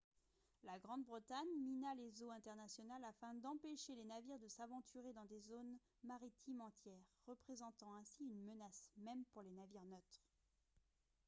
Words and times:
la 0.63 0.79
grande-bretagne 0.79 1.59
mina 1.63 1.93
les 1.93 2.23
eaux 2.23 2.31
internationales 2.31 3.03
afin 3.07 3.35
d'empêcher 3.35 3.93
les 3.93 4.03
navires 4.03 4.39
de 4.39 4.47
s'aventurer 4.47 5.13
dans 5.13 5.25
des 5.25 5.39
zones 5.41 5.77
maritimes 6.03 6.61
entières 6.61 7.05
représentant 7.27 7.93
ainsi 7.93 8.25
une 8.25 8.43
menace 8.43 8.89
même 8.97 9.23
pour 9.31 9.43
les 9.43 9.51
navires 9.51 9.85
neutres 9.85 10.25